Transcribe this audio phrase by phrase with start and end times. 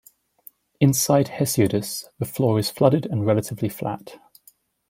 [0.79, 4.17] Inside Hesiodus, the floor is flooded and relatively flat.